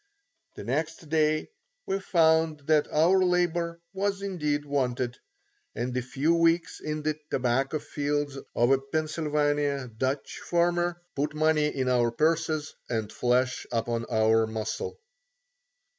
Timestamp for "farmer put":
10.39-11.35